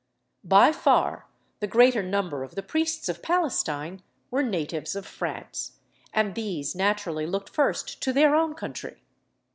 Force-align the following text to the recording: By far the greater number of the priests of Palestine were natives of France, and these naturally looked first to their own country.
By 0.43 0.71
far 0.71 1.27
the 1.59 1.67
greater 1.67 2.01
number 2.01 2.41
of 2.41 2.55
the 2.55 2.63
priests 2.63 3.07
of 3.07 3.21
Palestine 3.21 4.01
were 4.31 4.41
natives 4.41 4.95
of 4.95 5.05
France, 5.05 5.73
and 6.11 6.33
these 6.33 6.73
naturally 6.73 7.27
looked 7.27 7.51
first 7.51 8.01
to 8.01 8.11
their 8.11 8.33
own 8.33 8.55
country. 8.55 9.03